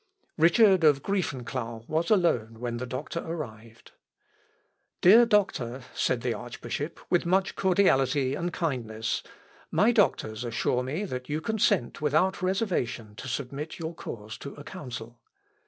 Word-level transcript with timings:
Richard 0.39 0.83
of 0.83 1.03
Grieffenklau 1.03 1.85
was 1.87 2.09
alone 2.09 2.59
when 2.59 2.77
the 2.77 2.87
doctor 2.87 3.19
arrived. 3.19 3.91
"Dear 5.01 5.27
doctor," 5.27 5.83
said 5.93 6.21
the 6.21 6.33
archbishop, 6.33 6.99
with 7.11 7.27
much 7.27 7.55
cordiality 7.55 8.33
and 8.33 8.51
kindness, 8.51 9.21
"my 9.69 9.91
doctors 9.91 10.43
assure 10.43 10.81
me 10.81 11.05
that 11.05 11.29
you 11.29 11.39
consent 11.39 12.01
without 12.01 12.41
reservation 12.41 13.13
to 13.17 13.27
submit 13.27 13.77
your 13.77 13.93
cause 13.93 14.39
to 14.39 14.55
a 14.55 14.63
Council." 14.63 15.19